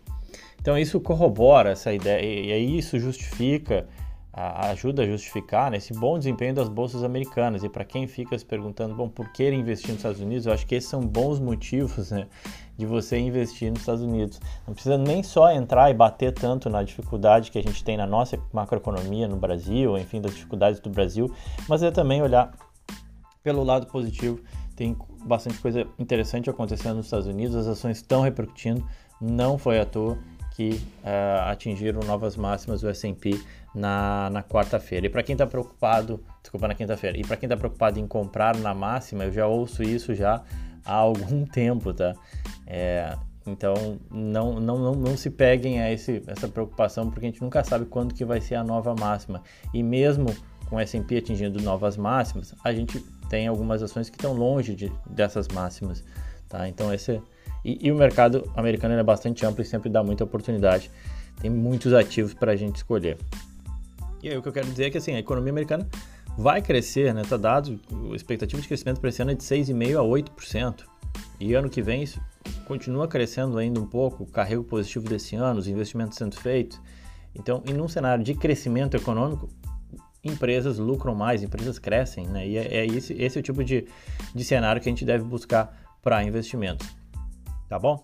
Então 0.60 0.78
isso 0.78 1.00
corrobora 1.00 1.72
essa 1.72 1.94
ideia 1.94 2.57
e 2.57 2.78
isso 2.78 3.00
justifica 3.00 3.88
ajuda 4.31 5.04
a 5.04 5.06
justificar 5.06 5.72
né, 5.72 5.78
esse 5.78 5.94
bom 5.94 6.18
desempenho 6.18 6.54
das 6.54 6.70
bolsas 6.70 7.04
americanas. 7.04 7.64
E 7.64 7.70
para 7.70 7.84
quem 7.84 8.08
fica 8.08 8.38
se 8.38 8.46
perguntando, 8.46 8.96
bom, 8.96 9.10
por 9.10 9.31
que 9.31 9.50
investir 9.52 9.90
nos 9.90 9.98
Estados 9.98 10.22
Unidos? 10.22 10.46
Eu 10.46 10.54
acho 10.54 10.66
que 10.66 10.76
esses 10.76 10.90
são 10.90 11.02
bons 11.02 11.40
motivos 11.40 12.12
né, 12.12 12.28
de 12.78 12.86
você 12.86 13.18
investir 13.18 13.72
nos 13.72 13.81
Estados 13.81 14.04
Unidos. 14.04 14.40
Não 14.68 14.74
precisa 14.74 14.98
nem 14.98 15.24
só 15.24 15.52
entrar 15.52 15.90
e 15.90 15.94
bater 15.94 16.31
tanto 16.31 16.70
na 16.70 16.84
dificuldade 16.84 17.52
que 17.52 17.58
a 17.58 17.64
gente 17.64 17.84
tem 17.84 17.98
na 17.98 18.06
nossa 18.06 18.40
macroeconomia 18.54 19.28
no 19.28 19.36
Brasil, 19.36 19.98
enfim, 19.98 20.22
das 20.22 20.34
dificuldades 20.34 20.80
do 20.80 20.90
Brasil, 20.90 21.34
mas 21.68 21.81
é 21.81 21.90
também 21.90 22.22
olhar 22.22 22.54
pelo 23.44 23.64
lado 23.64 23.88
positivo. 23.88 24.40
Tem 24.76 24.96
bastante 25.26 25.58
coisa 25.60 25.86
interessante 25.98 26.50
acontecendo 26.50 26.98
nos 26.98 27.08
Estados 27.08 27.28
Unidos, 27.28 27.56
as 27.56 27.68
ações 27.68 27.98
estão 27.98 28.22
repercutindo, 28.22 28.88
não 29.20 29.58
foi 29.58 29.80
à 29.80 29.86
toa 29.86 30.18
que 30.60 30.72
uh, 30.72 31.48
atingiram 31.50 32.02
novas 32.02 32.36
máximas 32.36 32.81
do 32.81 32.90
S&P 32.90 33.40
na, 33.80 34.30
na 34.30 34.44
quarta-feira. 34.44 35.06
E 35.06 35.10
para 35.10 35.24
quem 35.24 35.34
está 35.34 35.48
preocupado, 35.48 36.22
desculpa, 36.42 36.68
na 36.68 36.76
quinta-feira. 36.76 37.18
E 37.18 37.22
para 37.22 37.38
quem 37.38 37.48
está 37.48 37.56
preocupado 37.56 37.98
em 37.98 38.06
comprar 38.06 38.58
na 38.58 38.74
máxima, 38.74 39.24
eu 39.24 39.31
já 39.31 39.48
ouço 39.48 39.81
isso 39.81 40.14
já 40.14 40.44
há 40.86 40.94
algum 40.94 41.46
tempo, 41.48 41.94
tá? 41.94 42.14
É, 42.68 43.16
então 43.48 43.98
não, 44.12 44.60
não, 44.60 44.78
não, 44.78 44.94
não 44.94 45.18
se 45.18 45.30
peguem 45.30 45.81
a 45.81 45.92
esse, 45.92 46.22
essa 46.28 46.48
preocupação 46.48 47.10
porque 47.10 47.26
a 47.26 47.30
gente 47.30 47.42
nunca 47.42 47.64
sabe 47.64 47.86
quando 47.86 48.14
que 48.14 48.26
vai 48.26 48.42
ser 48.42 48.56
a 48.56 48.64
nova 48.64 48.94
máxima. 49.00 49.42
E 49.74 49.81
mesmo 49.81 50.28
com 50.69 50.76
o 50.76 50.80
S&P 50.80 51.18
atingindo 51.18 51.62
novas 51.62 51.98
máximas, 51.98 52.54
a 52.64 52.71
gente 52.74 53.00
tem 53.30 53.48
algumas 53.48 53.81
ações 53.81 54.09
que 54.09 54.18
estão 54.18 54.33
longe 54.33 54.76
de, 54.76 54.92
dessas 55.09 55.48
máximas, 55.48 56.04
tá? 56.48 56.68
Então 56.68 56.94
esse 56.94 57.21
e, 57.64 57.88
e 57.88 57.92
o 57.92 57.95
mercado 57.95 58.50
americano 58.56 58.94
é 58.94 59.04
bastante 59.04 59.45
amplo 59.45 59.62
e 59.62 59.66
sempre 59.66 59.90
dá 59.90 60.04
muita 60.04 60.24
oportunidade. 60.24 60.92
Tem 61.42 61.50
muitos 61.50 61.94
ativos 61.94 62.33
para 62.33 62.52
a 62.52 62.56
gente 62.56 62.78
escolher. 62.78 63.18
E 64.21 64.30
aí 64.30 64.38
o 64.38 64.42
que 64.42 64.47
eu 64.47 64.54
quero 64.54 64.68
dizer 64.68 64.85
é 64.85 64.90
que 64.90 64.97
assim, 64.97 65.14
a 65.14 65.19
economia 65.19 65.52
americana 65.52 65.88
vai 66.38 66.61
crescer, 66.61 67.14
né? 67.14 67.23
Tá 67.28 67.38
dado, 67.38 67.80
a 68.11 68.16
expectativa 68.16 68.61
de 68.61 68.68
crescimento 68.68 68.99
para 68.99 69.09
esse 69.09 69.21
ano 69.21 69.31
é 69.31 69.35
de 69.35 69.44
6,5% 69.44 69.97
a 69.97 70.04
8%. 70.04 70.83
E 71.40 71.54
ano 71.54 71.69
que 71.69 71.81
vem 71.81 72.04
isso 72.04 72.21
continua 72.66 73.07
crescendo 73.07 73.57
ainda 73.57 73.80
um 73.80 73.88
pouco, 73.88 74.23
o 74.23 74.28
carrego 74.28 74.64
positivo 74.64 75.07
desse 75.07 75.35
ano, 75.35 75.59
os 75.59 75.68
investimentos 75.68 76.18
sendo 76.18 76.35
feitos. 76.35 76.80
Então, 77.33 77.64
em 77.66 77.80
um 77.80 77.88
cenário 77.88 78.23
de 78.23 78.33
crescimento 78.33 78.95
econômico, 78.95 79.49
empresas 80.23 80.78
lucram 80.78 81.16
mais, 81.16 81.42
empresas 81.42 81.80
crescem, 81.80 82.28
né? 82.28 82.47
E 82.47 82.57
é, 82.57 82.78
é 82.78 82.85
esse, 82.85 83.14
esse 83.14 83.38
é 83.38 83.40
o 83.40 83.44
tipo 83.44 83.64
de, 83.64 83.88
de 84.35 84.44
cenário 84.44 84.81
que 84.81 84.90
a 84.90 84.92
gente 84.92 85.06
deve 85.06 85.23
buscar 85.23 85.76
para 86.02 86.23
investimentos 86.23 86.99
tá 87.69 87.78
bom? 87.78 88.04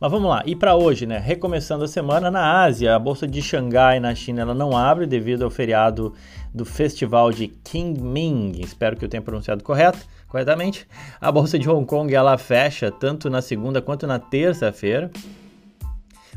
Mas 0.00 0.12
vamos 0.12 0.30
lá, 0.30 0.44
e 0.46 0.54
para 0.54 0.76
hoje, 0.76 1.06
né? 1.06 1.18
Recomeçando 1.18 1.82
a 1.82 1.88
semana 1.88 2.30
na 2.30 2.62
Ásia, 2.62 2.94
a 2.94 2.98
bolsa 3.00 3.26
de 3.26 3.42
Xangai 3.42 3.98
na 3.98 4.14
China 4.14 4.42
ela 4.42 4.54
não 4.54 4.76
abre 4.76 5.06
devido 5.06 5.42
ao 5.42 5.50
feriado 5.50 6.14
do 6.54 6.64
festival 6.64 7.32
de 7.32 7.48
Qingming. 7.48 8.60
Espero 8.60 8.96
que 8.96 9.04
eu 9.04 9.08
tenha 9.08 9.20
pronunciado 9.20 9.64
correto, 9.64 9.98
corretamente. 10.28 10.86
A 11.20 11.32
bolsa 11.32 11.58
de 11.58 11.68
Hong 11.68 11.84
Kong 11.84 12.14
ela 12.14 12.38
fecha 12.38 12.92
tanto 12.92 13.28
na 13.28 13.42
segunda 13.42 13.82
quanto 13.82 14.06
na 14.06 14.20
terça-feira. 14.20 15.10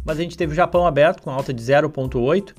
Mas 0.04 0.18
a 0.18 0.24
gente 0.24 0.36
teve 0.36 0.54
o 0.54 0.56
Japão 0.56 0.88
aberto 0.88 1.22
com 1.22 1.30
alta 1.30 1.54
de 1.54 1.62
0,8, 1.62 2.56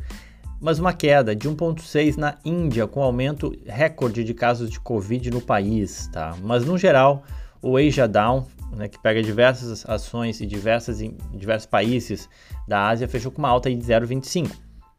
mas 0.61 0.78
uma 0.78 0.92
queda 0.92 1.35
de 1.35 1.49
1,6 1.49 2.16
na 2.16 2.37
Índia 2.44 2.87
com 2.87 3.02
aumento 3.02 3.52
recorde 3.66 4.23
de 4.23 4.35
casos 4.35 4.71
de 4.71 4.78
Covid 4.78 5.32
no 5.32 5.40
país, 5.40 6.06
tá? 6.12 6.37
Mas 6.40 6.64
no 6.64 6.78
geral, 6.78 7.25
o 7.61 7.76
Asia 7.76 8.06
Down 8.06 8.47
né, 8.76 8.88
que 8.88 8.99
pega 8.99 9.23
diversas 9.23 9.88
ações 9.88 10.41
e 10.41 10.47
diversas, 10.47 10.99
diversos 11.33 11.67
países 11.67 12.29
da 12.67 12.88
Ásia, 12.88 13.09
fechou 13.09 13.31
com 13.31 13.38
uma 13.38 13.49
alta 13.49 13.71
de 13.71 13.76
0,25. 13.76 14.50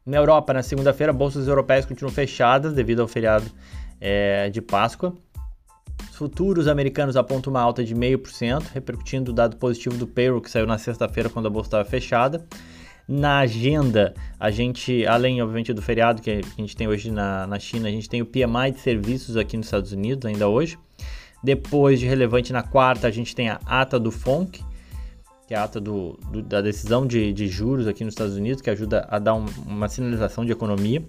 Na 0.06 0.18
Europa, 0.18 0.52
na 0.52 0.62
segunda-feira, 0.62 1.12
bolsas 1.12 1.48
europeias 1.48 1.86
continuam 1.86 2.12
fechadas 2.12 2.74
devido 2.74 3.00
ao 3.00 3.08
feriado 3.08 3.50
é, 4.00 4.50
de 4.50 4.60
Páscoa. 4.60 5.14
Os 6.10 6.16
futuros 6.16 6.68
americanos 6.68 7.16
apontam 7.16 7.50
uma 7.52 7.60
alta 7.60 7.82
de 7.82 7.94
0,5%, 7.94 8.66
repercutindo 8.72 9.32
o 9.32 9.34
dado 9.34 9.56
positivo 9.56 9.96
do 9.96 10.06
payroll 10.06 10.40
que 10.40 10.50
saiu 10.50 10.66
na 10.66 10.78
sexta-feira 10.78 11.30
quando 11.30 11.46
a 11.46 11.50
bolsa 11.50 11.68
estava 11.68 11.84
fechada. 11.84 12.46
Na 13.06 13.40
agenda, 13.40 14.14
a 14.38 14.50
gente, 14.50 15.06
além 15.06 15.42
obviamente 15.42 15.72
do 15.72 15.82
feriado 15.82 16.22
que 16.22 16.30
a 16.30 16.40
gente 16.60 16.74
tem 16.74 16.88
hoje 16.88 17.10
na, 17.10 17.46
na 17.46 17.58
China, 17.58 17.88
a 17.88 17.90
gente 17.90 18.08
tem 18.08 18.22
o 18.22 18.26
PMI 18.26 18.72
de 18.72 18.80
serviços 18.80 19.36
aqui 19.36 19.56
nos 19.56 19.66
Estados 19.66 19.92
Unidos 19.92 20.24
ainda 20.24 20.48
hoje. 20.48 20.78
Depois 21.44 22.00
de 22.00 22.06
relevante 22.06 22.54
na 22.54 22.62
quarta, 22.62 23.06
a 23.06 23.10
gente 23.10 23.36
tem 23.36 23.50
a 23.50 23.60
ata 23.66 24.00
do 24.00 24.10
FONC, 24.10 24.64
que 25.46 25.52
é 25.52 25.58
a 25.58 25.64
ata 25.64 25.78
do, 25.78 26.18
do, 26.32 26.42
da 26.42 26.62
decisão 26.62 27.06
de, 27.06 27.34
de, 27.34 27.48
juros 27.48 27.86
aqui 27.86 28.02
nos 28.02 28.14
Estados 28.14 28.34
Unidos, 28.34 28.62
que 28.62 28.70
ajuda 28.70 29.06
a 29.10 29.18
dar 29.18 29.34
um, 29.34 29.44
uma 29.66 29.86
sinalização 29.86 30.42
de 30.42 30.52
economia. 30.52 31.04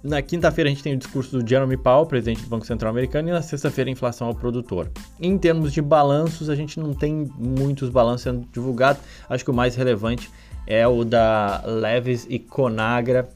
Na 0.00 0.22
quinta-feira 0.22 0.70
a 0.70 0.72
gente 0.72 0.84
tem 0.84 0.94
o 0.94 0.96
discurso 0.96 1.36
do 1.36 1.46
Jeremy 1.46 1.76
Powell, 1.76 2.06
presidente 2.06 2.42
do 2.42 2.48
Banco 2.48 2.64
Central 2.64 2.92
Americano, 2.92 3.28
e 3.28 3.32
na 3.32 3.42
sexta-feira 3.42 3.90
inflação 3.90 4.28
ao 4.28 4.34
produtor. 4.34 4.88
Em 5.20 5.36
termos 5.36 5.72
de 5.72 5.82
balanços, 5.82 6.48
a 6.48 6.54
gente 6.54 6.78
não 6.78 6.94
tem 6.94 7.28
muitos 7.36 7.90
balanços 7.90 8.22
sendo 8.22 8.46
divulgados. 8.52 9.02
Acho 9.28 9.42
que 9.42 9.50
o 9.50 9.54
mais 9.54 9.74
relevante 9.74 10.30
é 10.68 10.86
o 10.86 11.04
da 11.04 11.64
Levis 11.66 12.28
e 12.30 12.38
Conagra 12.38 13.28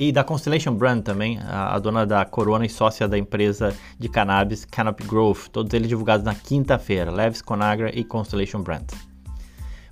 e 0.00 0.10
da 0.10 0.24
Constellation 0.24 0.72
Brand 0.74 1.02
também, 1.02 1.38
a, 1.42 1.74
a, 1.74 1.78
dona 1.78 2.06
da 2.06 2.24
Corona 2.24 2.64
e 2.64 2.70
sócia 2.70 3.06
da 3.06 3.18
empresa 3.18 3.76
de 3.98 4.08
cannabis 4.08 4.64
Canopy 4.64 5.04
Growth. 5.04 5.48
Todos 5.52 5.74
eles 5.74 5.90
divulgados 5.90 6.24
na 6.24 6.34
quinta-feira, 6.34 7.10
Levis, 7.10 7.42
Conagra 7.42 7.94
e 7.94 8.02
Constellation 8.02 8.62
Brand. 8.62 8.90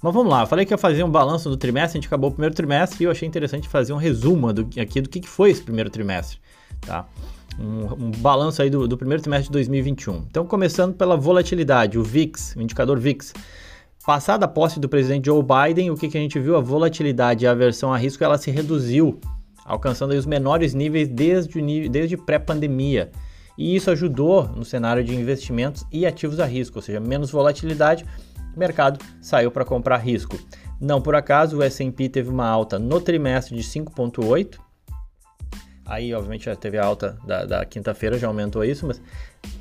Mas 0.01 0.15
vamos 0.15 0.33
lá, 0.33 0.45
eu 0.45 0.47
falei 0.47 0.65
que 0.65 0.73
ia 0.73 0.79
fazer 0.79 1.05
um 1.05 1.11
balanço 1.11 1.51
do 1.51 1.59
trimestre, 1.59 1.99
a 1.99 2.01
gente 2.01 2.07
acabou 2.07 2.31
o 2.31 2.33
primeiro 2.33 2.55
trimestre 2.55 3.03
e 3.03 3.05
eu 3.05 3.11
achei 3.11 3.29
interessante 3.29 3.69
fazer 3.69 3.93
um 3.93 3.99
resumo 3.99 4.51
do, 4.51 4.81
aqui 4.81 5.03
do 5.03 5.11
que, 5.11 5.21
que 5.21 5.29
foi 5.29 5.51
esse 5.51 5.61
primeiro 5.61 5.91
trimestre, 5.91 6.39
tá? 6.81 7.05
Um, 7.61 8.07
um 8.07 8.11
balanço 8.13 8.63
aí 8.63 8.71
do, 8.71 8.89
do, 8.89 8.97
primeiro 8.97 9.23
trimestre 9.23 9.49
de 9.49 9.53
2021. 9.53 10.25
Então, 10.31 10.47
começando 10.47 10.95
pela 10.95 11.19
volatilidade, 11.19 11.99
o 11.99 12.03
VIX, 12.03 12.55
o 12.57 12.63
indicador 12.63 12.99
VIX. 12.99 13.35
Passada 14.07 14.47
a 14.47 14.49
posse 14.49 14.81
do 14.81 14.89
presidente 14.89 15.27
Joe 15.27 15.43
Biden, 15.43 15.91
o 15.91 15.97
que, 15.97 16.09
que 16.09 16.17
a 16.17 16.21
gente 16.21 16.39
viu? 16.39 16.57
A 16.57 16.61
volatilidade 16.61 17.45
e 17.45 17.49
a 17.49 17.51
aversão 17.51 17.93
a 17.93 17.99
risco, 17.99 18.25
ela 18.25 18.39
se 18.39 18.51
reduziu, 18.51 19.21
alcançando 19.69 20.13
os 20.13 20.27
menores 20.27 20.73
níveis 20.73 21.07
desde, 21.07 21.89
desde 21.89 22.17
pré-pandemia. 22.17 23.11
E 23.57 23.77
isso 23.77 23.91
ajudou 23.91 24.49
no 24.49 24.65
cenário 24.65 25.05
de 25.05 25.15
investimentos 25.15 25.85
e 25.93 26.07
ativos 26.07 26.41
a 26.41 26.47
risco, 26.47 26.79
ou 26.79 26.83
seja, 26.83 26.99
menos 26.99 27.31
volatilidade, 27.31 28.05
o 28.57 28.59
mercado 28.59 28.99
saiu 29.21 29.51
para 29.51 29.65
comprar 29.65 29.99
risco. 29.99 30.39
Não 30.81 31.03
por 31.03 31.15
acaso, 31.15 31.59
o 31.59 31.63
S&P 31.63 32.09
teve 32.09 32.31
uma 32.31 32.47
alta 32.47 32.79
no 32.79 33.01
trimestre 33.01 33.55
de 33.55 33.63
5,8%. 33.63 34.59
Aí, 35.89 36.13
obviamente, 36.13 36.45
já 36.45 36.55
teve 36.55 36.77
a 36.77 36.85
alta 36.85 37.17
da, 37.27 37.47
da 37.47 37.65
quinta-feira, 37.65 38.19
já 38.19 38.27
aumentou 38.27 38.63
isso, 38.63 38.87
mas 38.87 39.01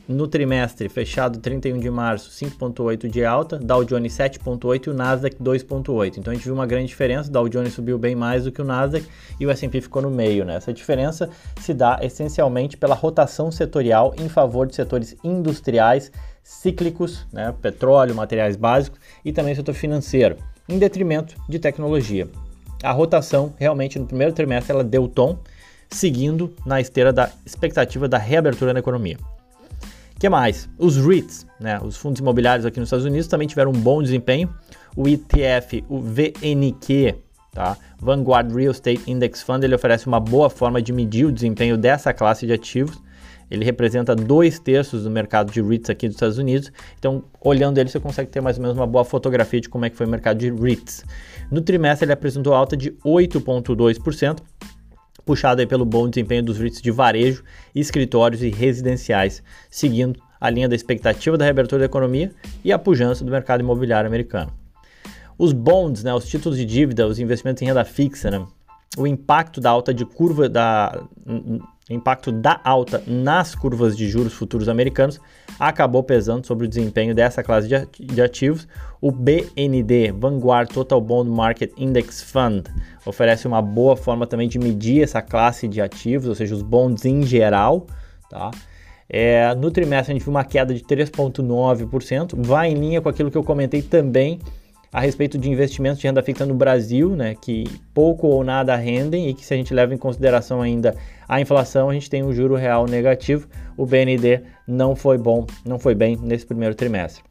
no 0.07 0.27
trimestre 0.27 0.89
fechado 0.89 1.39
31 1.39 1.79
de 1.79 1.89
março, 1.89 2.29
5,8 2.31 3.09
de 3.09 3.23
alta, 3.23 3.57
Dow 3.57 3.85
Jones 3.85 4.13
7,8 4.13 4.87
e 4.87 4.89
o 4.89 4.93
Nasdaq 4.93 5.37
2,8. 5.41 6.17
Então 6.17 6.31
a 6.31 6.35
gente 6.35 6.43
viu 6.43 6.53
uma 6.53 6.65
grande 6.65 6.87
diferença, 6.87 7.31
Dow 7.31 7.47
Jones 7.47 7.73
subiu 7.73 7.97
bem 7.97 8.13
mais 8.13 8.43
do 8.43 8.51
que 8.51 8.61
o 8.61 8.65
Nasdaq 8.65 9.07
e 9.39 9.45
o 9.45 9.49
S&P 9.49 9.79
ficou 9.79 10.01
no 10.01 10.09
meio. 10.09 10.43
Né? 10.43 10.55
Essa 10.55 10.73
diferença 10.73 11.29
se 11.61 11.73
dá 11.73 11.99
essencialmente 12.01 12.75
pela 12.75 12.93
rotação 12.93 13.49
setorial 13.49 14.13
em 14.17 14.27
favor 14.27 14.67
de 14.67 14.75
setores 14.75 15.15
industriais 15.23 16.11
cíclicos, 16.43 17.25
né, 17.31 17.53
petróleo, 17.61 18.15
materiais 18.15 18.55
básicos 18.57 18.99
e 19.23 19.31
também 19.31 19.55
setor 19.55 19.75
financeiro, 19.75 20.37
em 20.67 20.77
detrimento 20.77 21.35
de 21.47 21.59
tecnologia. 21.59 22.27
A 22.83 22.91
rotação 22.91 23.53
realmente 23.57 23.97
no 23.97 24.05
primeiro 24.05 24.33
trimestre 24.33 24.73
ela 24.73 24.83
deu 24.83 25.07
tom, 25.07 25.39
seguindo 25.89 26.53
na 26.65 26.79
esteira 26.79 27.13
da 27.13 27.29
expectativa 27.45 28.07
da 28.07 28.17
reabertura 28.17 28.73
da 28.73 28.79
economia. 28.79 29.17
O 30.15 30.19
que 30.19 30.29
mais? 30.29 30.67
Os 30.77 30.97
REITs, 30.97 31.45
né, 31.59 31.79
os 31.83 31.95
fundos 31.95 32.19
imobiliários 32.19 32.65
aqui 32.65 32.79
nos 32.79 32.87
Estados 32.87 33.05
Unidos 33.05 33.27
também 33.27 33.47
tiveram 33.47 33.71
um 33.71 33.79
bom 33.79 34.01
desempenho. 34.01 34.53
O 34.95 35.07
ETF, 35.07 35.85
o 35.87 35.99
VNQ, 35.99 37.15
tá? 37.53 37.77
Vanguard 37.99 38.51
Real 38.51 38.71
Estate 38.71 39.01
Index 39.05 39.43
Fund, 39.43 39.63
ele 39.63 39.75
oferece 39.75 40.07
uma 40.07 40.19
boa 40.19 40.49
forma 40.49 40.81
de 40.81 40.91
medir 40.91 41.25
o 41.25 41.31
desempenho 41.31 41.77
dessa 41.77 42.11
classe 42.13 42.47
de 42.47 42.53
ativos 42.53 42.99
ele 43.49 43.63
representa 43.63 44.15
dois 44.15 44.59
terços 44.59 45.03
do 45.03 45.09
mercado 45.09 45.51
de 45.51 45.61
REITs 45.61 45.89
aqui 45.89 46.07
dos 46.07 46.15
Estados 46.15 46.37
Unidos. 46.37 46.71
Então, 46.99 47.23
olhando 47.39 47.77
ele, 47.77 47.89
você 47.89 47.99
consegue 47.99 48.29
ter 48.29 48.41
mais 48.41 48.57
ou 48.57 48.61
menos 48.61 48.77
uma 48.77 48.87
boa 48.87 49.05
fotografia 49.05 49.61
de 49.61 49.69
como 49.69 49.85
é 49.85 49.89
que 49.89 49.95
foi 49.95 50.05
o 50.05 50.09
mercado 50.09 50.37
de 50.37 50.51
REITs. 50.51 51.05
No 51.49 51.61
trimestre, 51.61 52.05
ele 52.05 52.13
apresentou 52.13 52.53
alta 52.53 52.75
de 52.75 52.91
8,2%, 53.05 54.39
puxado 55.27 55.59
aí 55.59 55.67
pelo 55.67 55.85
bom 55.85 56.09
desempenho 56.09 56.41
dos 56.41 56.57
REITs 56.57 56.81
de 56.81 56.89
varejo, 56.89 57.43
escritórios 57.75 58.41
e 58.41 58.49
residenciais, 58.49 59.43
seguindo 59.69 60.19
a 60.39 60.49
linha 60.49 60.69
da 60.69 60.75
expectativa 60.75 61.37
da 61.37 61.43
reabertura 61.43 61.79
da 61.79 61.85
economia 61.85 62.31
e 62.63 62.71
a 62.71 62.79
pujança 62.79 63.25
do 63.25 63.29
mercado 63.29 63.59
imobiliário 63.59 64.07
americano. 64.07 64.53
Os 65.37 65.51
bonds, 65.51 66.03
né, 66.03 66.13
os 66.13 66.25
títulos 66.27 66.57
de 66.57 66.65
dívida, 66.65 67.05
os 67.05 67.19
investimentos 67.19 67.61
em 67.61 67.65
renda 67.65 67.83
fixa, 67.83 68.31
né, 68.31 68.47
o 68.97 69.05
impacto 69.05 69.59
da 69.59 69.69
alta 69.69 69.93
de 69.93 70.05
curva 70.05 70.47
da 70.47 71.03
impacto 71.89 72.31
da 72.31 72.59
alta 72.63 73.01
nas 73.07 73.55
curvas 73.55 73.95
de 73.95 74.09
juros 74.09 74.33
futuros 74.33 74.67
americanos 74.67 75.19
acabou 75.59 76.03
pesando 76.03 76.45
sobre 76.45 76.65
o 76.65 76.69
desempenho 76.69 77.15
dessa 77.15 77.41
classe 77.41 77.67
de 77.99 78.21
ativos. 78.21 78.67
O 78.99 79.11
BND, 79.11 80.11
Vanguard 80.11 80.69
Total 80.69 80.99
Bond 80.99 81.29
Market 81.29 81.71
Index 81.77 82.21
Fund, 82.21 82.65
oferece 83.05 83.47
uma 83.47 83.61
boa 83.61 83.95
forma 83.95 84.27
também 84.27 84.47
de 84.47 84.59
medir 84.59 85.03
essa 85.03 85.21
classe 85.21 85.67
de 85.67 85.81
ativos, 85.81 86.27
ou 86.27 86.35
seja, 86.35 86.53
os 86.53 86.61
bonds 86.61 87.05
em 87.05 87.23
geral. 87.23 87.87
Tá? 88.29 88.51
É, 89.09 89.55
no 89.55 89.71
trimestre 89.71 90.11
a 90.11 90.15
gente 90.15 90.23
viu 90.23 90.31
uma 90.31 90.43
queda 90.43 90.73
de 90.73 90.81
3,9%, 90.83 92.33
vai 92.45 92.69
em 92.69 92.73
linha 92.73 93.01
com 93.01 93.07
aquilo 93.07 93.31
que 93.31 93.37
eu 93.37 93.43
comentei 93.43 93.81
também 93.81 94.39
a 94.97 94.99
respeito 94.99 95.37
de 95.37 95.47
investimentos 95.47 95.99
de 95.99 96.07
renda 96.07 96.23
fixa 96.23 96.43
no 96.43 96.55
Brasil, 96.55 97.15
né, 97.15 97.35
que 97.39 97.65
pouco 97.93 98.25
ou 98.25 98.43
nada 98.43 98.75
rendem 98.75 99.29
e 99.29 99.33
que 99.35 99.45
se 99.45 99.53
a 99.53 99.57
gente 99.57 99.71
leva 99.71 99.93
em 99.93 99.97
consideração 99.97 100.59
ainda 100.59 100.95
a 101.29 101.39
inflação, 101.39 101.91
a 101.91 101.93
gente 101.93 102.09
tem 102.09 102.23
um 102.23 102.33
juro 102.33 102.55
real 102.55 102.87
negativo. 102.87 103.47
O 103.77 103.85
BND 103.85 104.41
não 104.67 104.95
foi 104.95 105.19
bom, 105.19 105.45
não 105.63 105.77
foi 105.77 105.93
bem 105.93 106.17
nesse 106.19 106.47
primeiro 106.47 106.73
trimestre. 106.73 107.23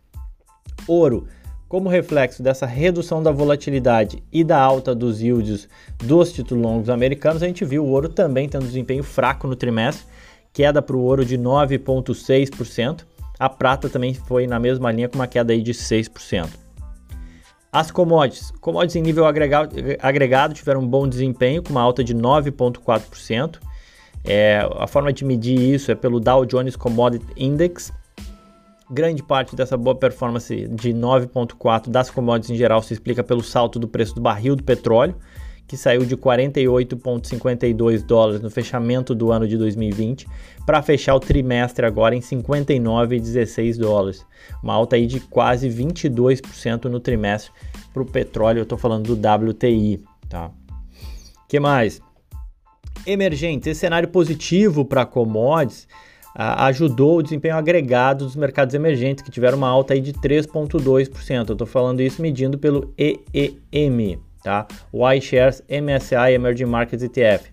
Ouro, 0.87 1.26
como 1.68 1.88
reflexo 1.88 2.40
dessa 2.40 2.66
redução 2.66 3.20
da 3.20 3.32
volatilidade 3.32 4.23
e 4.32 4.44
da 4.44 4.61
alta 4.61 4.94
dos 4.94 5.20
yields 5.20 5.68
dos 5.99 6.32
títulos 6.32 6.62
longos 6.62 6.88
americanos, 6.88 7.42
a 7.42 7.49
gente 7.49 7.64
viu 7.64 7.85
o 7.85 7.88
ouro 7.88 8.08
também 8.08 8.49
tendo 8.49 8.64
desempenho 8.64 9.02
fraco 9.02 9.49
no 9.49 9.56
trimestre, 9.56 10.06
queda 10.52 10.80
para 10.80 10.94
o 10.94 11.02
ouro 11.02 11.25
de 11.25 11.37
9,6%. 11.37 13.04
A 13.40 13.49
prata 13.49 13.88
também 13.88 14.14
foi 14.14 14.46
na 14.46 14.61
mesma 14.61 14.92
linha 14.92 15.08
com 15.08 15.16
uma 15.16 15.26
queda 15.26 15.52
aí 15.52 15.61
de 15.61 15.75
6%. 15.75 16.65
As 17.76 17.90
commodities. 17.90 18.52
Commodities 18.59 18.97
em 18.97 19.02
nível 19.02 19.26
agregado, 19.26 20.54
tiveram 20.54 20.80
um 20.80 20.88
bom 20.88 21.06
desempenho, 21.06 21.62
com 21.62 21.73
uma 21.73 21.83
alta 21.83 22.02
de 22.02 22.14
9,4%. 22.14 23.59
É, 24.25 24.66
a 24.78 24.87
forma 24.87 25.12
de 25.12 25.26
medir 25.26 25.61
isso 25.61 25.92
é 25.92 25.95
pelo 25.95 26.18
Dow 26.18 26.47
Jones 26.47 26.75
Commodity 26.75 27.26
Index. 27.37 27.92
Grande 28.90 29.23
parte 29.23 29.54
dessa 29.54 29.76
boa 29.76 29.95
performance 29.95 30.66
de 30.68 30.95
9,4% 30.95 31.90
das 31.90 32.09
commodities 32.09 32.49
em 32.49 32.56
geral 32.56 32.83
se 32.83 32.95
explica 32.95 33.23
pelo 33.23 33.42
salto 33.42 33.78
do 33.78 33.87
preço 33.87 34.14
do 34.14 34.23
barril 34.23 34.56
do 34.56 34.62
petróleo, 34.62 35.14
que 35.66 35.76
saiu 35.76 36.04
de 36.04 36.16
48,52 36.16 38.02
dólares 38.02 38.40
no 38.40 38.50
fechamento 38.50 39.14
do 39.14 39.32
ano 39.32 39.49
de 39.49 39.56
2020 39.56 40.26
para 40.64 40.82
fechar 40.82 41.14
o 41.14 41.20
trimestre 41.20 41.85
agora 41.85 42.14
em 42.14 42.20
59,16 42.20 43.78
dólares, 43.78 44.25
uma 44.62 44.75
alta 44.75 44.96
aí 44.96 45.06
de 45.06 45.20
quase 45.20 45.68
22% 45.68 46.85
no 46.85 47.00
trimestre 47.00 47.52
para 47.92 48.02
o 48.02 48.06
petróleo. 48.06 48.61
Eu 48.61 48.64
estou 48.64 48.78
falando 48.78 49.14
do 49.14 49.50
WTI, 49.50 50.02
tá? 50.28 50.50
Que 51.49 51.58
mais? 51.61 52.00
Emergentes, 53.06 53.68
esse 53.68 53.80
cenário 53.80 54.08
positivo 54.08 54.85
para 54.85 55.06
commodities 55.06 55.87
ajudou 56.37 57.18
o 57.18 57.23
desempenho 57.23 57.56
agregado 57.56 58.25
dos 58.25 58.37
mercados 58.37 58.75
emergentes, 58.75 59.25
que 59.25 59.30
tiveram 59.30 59.56
uma 59.56 59.68
alta 59.68 59.94
aí 59.94 60.00
de 60.00 60.12
3,2%. 60.12 61.49
Eu 61.49 61.52
estou 61.54 61.66
falando 61.66 62.00
isso 62.02 62.20
medindo 62.20 62.58
pelo 62.58 62.92
EEM, 62.99 64.20
tá? 64.46 64.64
O 64.92 65.10
iShares 65.10 65.60
MSCI 65.68 66.34
Emerging 66.34 66.66
Markets 66.66 67.02
ETF. 67.02 67.50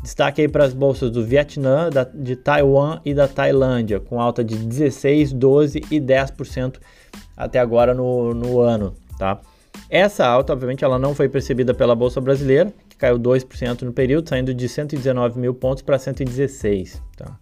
Destaque 0.00 0.42
aí 0.42 0.48
para 0.48 0.62
as 0.62 0.72
bolsas 0.72 1.10
do 1.10 1.24
Vietnã, 1.24 1.90
da, 1.90 2.04
de 2.04 2.36
Taiwan 2.36 3.00
e 3.04 3.12
da 3.12 3.26
Tailândia, 3.26 3.98
com 3.98 4.20
alta 4.20 4.44
de 4.44 4.56
16, 4.56 5.32
12 5.32 5.82
e 5.90 6.00
10% 6.00 6.76
até 7.36 7.58
agora 7.58 7.92
no, 7.92 8.32
no 8.32 8.60
ano, 8.60 8.94
tá? 9.18 9.40
Essa 9.90 10.24
alta, 10.24 10.52
obviamente, 10.52 10.84
ela 10.84 11.00
não 11.00 11.16
foi 11.16 11.28
percebida 11.28 11.74
pela 11.74 11.96
bolsa 11.96 12.20
brasileira, 12.20 12.72
que 12.88 12.96
caiu 12.96 13.18
2% 13.18 13.82
no 13.82 13.92
período, 13.92 14.28
saindo 14.28 14.54
de 14.54 14.68
119 14.68 15.40
mil 15.40 15.52
pontos 15.52 15.82
para 15.82 15.98
116, 15.98 17.02
tá? 17.16 17.36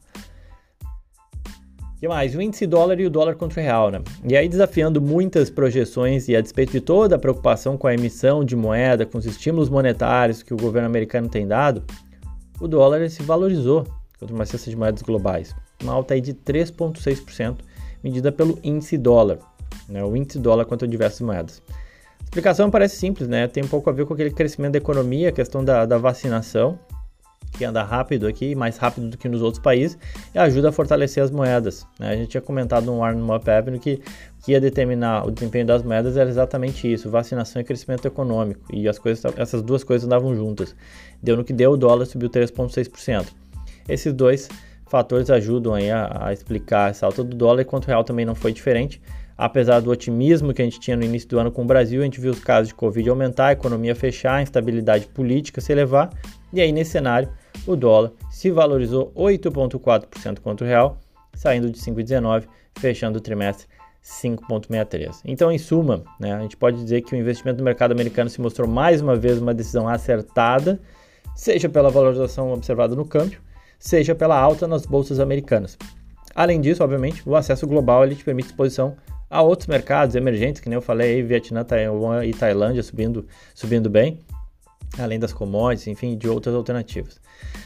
Que 2.05 2.09
mais? 2.09 2.35
O 2.35 2.43
índice 2.43 2.67
dólar 2.67 3.01
e 3.01 3.07
o 3.07 3.11
dólar 3.11 3.35
contra 3.35 3.59
o 3.59 3.65
real, 3.65 3.91
né? 3.91 4.03
E 4.29 4.37
aí 4.37 4.47
desafiando 4.47 5.01
muitas 5.01 5.49
projeções 5.49 6.29
e 6.29 6.37
a 6.37 6.41
despeito 6.43 6.73
de 6.73 6.81
toda 6.83 7.17
a 7.17 7.19
preocupação 7.19 7.79
com 7.79 7.87
a 7.87 7.95
emissão 7.95 8.45
de 8.45 8.55
moeda, 8.55 9.07
com 9.07 9.17
os 9.17 9.25
estímulos 9.25 9.71
monetários 9.71 10.43
que 10.43 10.53
o 10.53 10.57
governo 10.57 10.87
americano 10.87 11.31
tem 11.31 11.47
dado, 11.47 11.83
o 12.61 12.69
dólar 12.69 13.09
se 13.09 13.23
valorizou 13.23 13.87
contra 14.21 14.35
uma 14.35 14.45
cesta 14.45 14.69
de 14.69 14.77
moedas 14.77 15.01
globais. 15.01 15.57
Uma 15.83 15.95
alta 15.95 16.13
aí 16.13 16.21
de 16.21 16.35
3,6%, 16.35 17.57
medida 18.03 18.31
pelo 18.31 18.59
índice 18.63 18.99
dólar, 18.99 19.39
né? 19.89 20.05
o 20.05 20.15
índice 20.15 20.39
dólar 20.39 20.67
contra 20.67 20.87
diversas 20.87 21.23
moedas. 21.23 21.63
A 22.21 22.25
explicação 22.25 22.71
parece 22.71 22.97
simples, 22.97 23.29
né? 23.29 23.49
Tem 23.49 23.65
um 23.65 23.69
pouco 23.69 23.89
a 23.89 23.93
ver 23.95 24.05
com 24.05 24.13
aquele 24.13 24.31
crescimento 24.31 24.73
da 24.73 24.79
economia, 24.79 25.31
a 25.31 25.33
questão 25.33 25.65
da, 25.65 25.87
da 25.87 25.97
vacinação, 25.97 26.79
que 27.57 27.65
anda 27.65 27.83
rápido 27.83 28.27
aqui, 28.27 28.55
mais 28.55 28.77
rápido 28.77 29.09
do 29.09 29.17
que 29.17 29.29
nos 29.29 29.41
outros 29.41 29.63
países, 29.63 29.97
e 30.35 30.39
ajuda 30.39 30.69
a 30.69 30.73
fortalecer 30.73 31.23
as 31.23 31.31
moedas. 31.31 31.87
Né? 31.99 32.11
A 32.11 32.17
gente 32.17 32.29
tinha 32.29 32.41
comentado 32.41 32.87
no 32.87 32.99
Warren 32.99 33.23
Up 33.23 33.49
Avenue 33.49 33.79
que, 33.79 34.03
que 34.43 34.53
ia 34.53 34.61
determinar 34.61 35.27
o 35.27 35.31
desempenho 35.31 35.65
das 35.65 35.83
moedas 35.83 36.17
era 36.17 36.29
exatamente 36.29 36.93
isso, 36.93 37.09
vacinação 37.09 37.63
e 37.63 37.65
crescimento 37.65 38.07
econômico, 38.07 38.61
e 38.73 38.89
as 38.89 38.99
coisas, 38.99 39.25
essas 39.37 39.63
duas 39.63 39.85
coisas 39.85 40.07
andavam 40.07 40.35
juntas. 40.35 40.75
Deu 41.23 41.37
no 41.37 41.45
que 41.45 41.53
deu, 41.53 41.73
o 41.73 41.77
dólar 41.77 42.07
subiu 42.07 42.29
3,6%. 42.29 43.27
Esses 43.89 44.13
dois 44.13 44.49
fatores 44.87 45.31
ajudam 45.31 45.75
aí 45.75 45.91
a, 45.91 46.27
a 46.27 46.33
explicar 46.33 46.91
essa 46.91 47.07
alta 47.07 47.23
do 47.23 47.37
dólar, 47.37 47.63
enquanto 47.63 47.85
o 47.85 47.89
real 47.89 48.05
também 48.05 48.25
não 48.25 48.35
foi 48.35 48.53
diferente. 48.53 49.01
Apesar 49.37 49.81
do 49.81 49.91
otimismo 49.91 50.55
que 50.55 50.63
a 50.63 50.65
gente 50.65 50.79
tinha 50.79 50.97
no 50.97 51.05
início 51.05 51.29
do 51.29 51.39
ano 51.39 51.51
com 51.51 51.63
o 51.63 51.65
Brasil, 51.65 52.01
a 52.01 52.05
gente 52.05 52.21
viu 52.21 52.31
os 52.31 52.39
casos 52.39 52.69
de 52.69 52.75
Covid 52.75 53.09
aumentar, 53.09 53.49
a 53.49 53.53
economia 53.53 53.95
fechar, 53.95 54.37
a 54.37 54.43
instabilidade 54.43 55.07
política 55.09 55.61
se 55.61 55.73
elevar, 55.73 56.11
e 56.53 56.61
aí 56.61 56.71
nesse 56.71 56.93
cenário 56.93 57.29
o 57.67 57.77
dólar 57.77 58.13
se 58.31 58.51
valorizou 58.51 59.13
8,4% 59.17 60.41
contra 60.41 60.67
o 60.67 60.69
real, 60.69 60.99
saindo 61.35 61.71
de 61.71 61.79
5,19, 61.79 62.45
fechando 62.79 63.19
o 63.19 63.21
trimestre 63.21 63.67
5,63. 64.03 65.21
Então, 65.25 65.51
em 65.51 65.59
suma, 65.59 66.05
né, 66.21 66.35
a 66.35 66.41
gente 66.41 66.57
pode 66.57 66.77
dizer 66.77 67.01
que 67.03 67.15
o 67.15 67.19
investimento 67.19 67.59
no 67.59 67.65
mercado 67.65 67.93
americano 67.93 68.29
se 68.29 68.41
mostrou 68.41 68.69
mais 68.69 69.01
uma 69.01 69.17
vez 69.17 69.39
uma 69.39 69.55
decisão 69.55 69.89
acertada, 69.89 70.79
seja 71.35 71.69
pela 71.69 71.91
valorização 71.91 72.53
observada 72.53 72.95
no 72.95 73.07
câmbio, 73.07 73.41
seja 73.79 74.15
pela 74.15 74.39
alta 74.39 74.67
nas 74.67 74.85
bolsas 74.85 75.19
americanas. 75.19 75.79
Além 76.35 76.61
disso, 76.61 76.83
obviamente, 76.83 77.23
o 77.27 77.35
acesso 77.35 77.67
global 77.67 78.05
ele 78.05 78.15
te 78.15 78.25
permite 78.25 78.49
exposição 78.49 78.97
a 79.31 79.41
outros 79.41 79.67
mercados 79.67 80.15
emergentes, 80.15 80.61
que 80.61 80.69
nem 80.69 80.77
eu 80.77 80.83
falei, 80.83 81.23
Vietnã, 81.23 81.65
Taiwan 81.65 82.25
e 82.25 82.33
Tailândia 82.33 82.83
subindo, 82.83 83.27
subindo 83.55 83.89
bem, 83.89 84.21
além 84.99 85.19
das 85.19 85.33
commodities, 85.33 85.87
enfim, 85.89 86.17
de 86.17 86.29
outras 86.29 86.55
alternativas. 86.55 87.21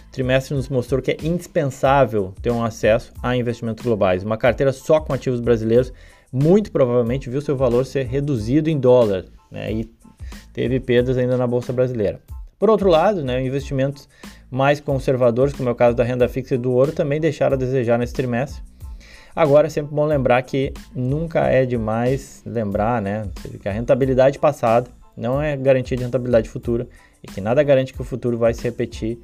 O 0.08 0.12
trimestre 0.12 0.54
nos 0.54 0.68
mostrou 0.68 1.02
que 1.02 1.10
é 1.10 1.16
indispensável 1.22 2.34
ter 2.40 2.50
um 2.50 2.64
acesso 2.64 3.12
a 3.22 3.36
investimentos 3.36 3.84
globais. 3.84 4.24
Uma 4.24 4.36
carteira 4.36 4.72
só 4.72 5.00
com 5.00 5.12
ativos 5.12 5.40
brasileiros 5.40 5.92
muito 6.32 6.70
provavelmente 6.70 7.30
viu 7.30 7.40
seu 7.40 7.56
valor 7.56 7.86
ser 7.86 8.06
reduzido 8.06 8.68
em 8.68 8.78
dólar 8.78 9.24
né, 9.50 9.72
e 9.72 9.90
teve 10.52 10.78
perdas 10.80 11.16
ainda 11.16 11.36
na 11.36 11.46
bolsa 11.46 11.72
brasileira. 11.72 12.20
Por 12.58 12.68
outro 12.68 12.88
lado, 12.88 13.24
né, 13.24 13.40
investimentos 13.42 14.08
mais 14.50 14.80
conservadores, 14.80 15.54
como 15.54 15.68
é 15.68 15.72
o 15.72 15.74
caso 15.74 15.96
da 15.96 16.04
renda 16.04 16.28
fixa 16.28 16.54
e 16.54 16.58
do 16.58 16.72
ouro, 16.72 16.92
também 16.92 17.20
deixaram 17.20 17.54
a 17.54 17.58
desejar 17.58 17.98
nesse 17.98 18.12
trimestre. 18.12 18.62
Agora 19.34 19.68
é 19.68 19.70
sempre 19.70 19.94
bom 19.94 20.04
lembrar 20.04 20.42
que 20.42 20.72
nunca 20.94 21.46
é 21.46 21.64
demais 21.64 22.42
lembrar 22.44 23.00
né, 23.00 23.28
que 23.62 23.68
a 23.68 23.72
rentabilidade 23.72 24.38
passada 24.38 24.90
não 25.16 25.40
é 25.40 25.56
garantia 25.56 25.96
de 25.96 26.02
rentabilidade 26.02 26.48
futura 26.48 26.88
e 27.22 27.26
que 27.26 27.40
nada 27.40 27.62
garante 27.62 27.92
que 27.92 28.00
o 28.00 28.04
futuro 28.04 28.38
vai 28.38 28.54
se 28.54 28.62
repetir 28.62 29.18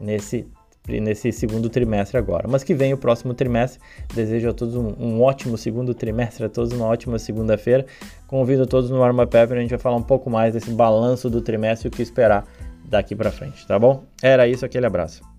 nesse, 0.00 0.46
nesse 0.86 1.32
segundo 1.32 1.68
trimestre 1.68 2.18
agora. 2.18 2.46
Mas 2.48 2.62
que 2.62 2.74
vem 2.74 2.92
o 2.92 2.98
próximo 2.98 3.34
trimestre. 3.34 3.80
Desejo 4.14 4.50
a 4.50 4.52
todos 4.52 4.74
um, 4.74 4.94
um 4.98 5.22
ótimo 5.22 5.56
segundo 5.56 5.94
trimestre, 5.94 6.44
a 6.44 6.48
todos 6.48 6.72
uma 6.72 6.86
ótima 6.86 7.18
segunda-feira. 7.18 7.86
Convido 8.26 8.66
todos 8.66 8.90
no 8.90 9.02
Arma 9.02 9.26
Pepper, 9.26 9.58
a 9.58 9.60
gente 9.60 9.70
vai 9.70 9.78
falar 9.78 9.96
um 9.96 10.02
pouco 10.02 10.28
mais 10.30 10.54
desse 10.54 10.70
balanço 10.70 11.30
do 11.30 11.40
trimestre 11.40 11.88
e 11.88 11.88
o 11.88 11.92
que 11.92 12.02
esperar 12.02 12.46
daqui 12.84 13.14
para 13.14 13.30
frente, 13.30 13.66
tá 13.66 13.78
bom? 13.78 14.04
Era 14.22 14.48
isso, 14.48 14.64
aquele 14.64 14.86
abraço. 14.86 15.37